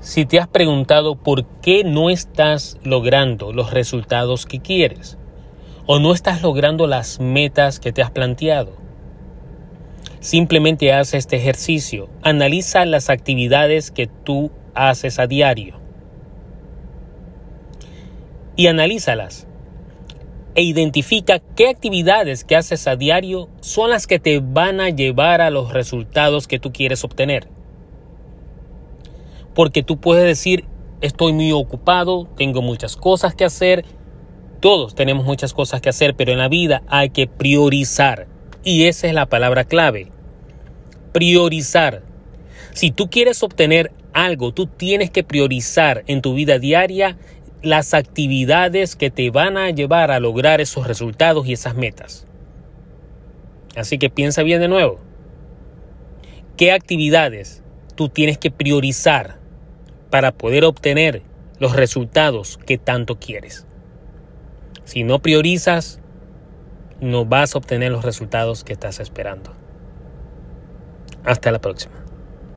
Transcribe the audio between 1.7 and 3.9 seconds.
no estás logrando los